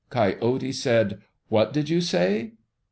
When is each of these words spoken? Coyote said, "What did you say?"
Coyote 0.09 0.71
said, 0.71 1.19
"What 1.49 1.73
did 1.73 1.87
you 1.87 2.01
say?" 2.01 2.53